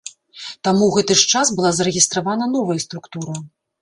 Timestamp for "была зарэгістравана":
1.59-2.51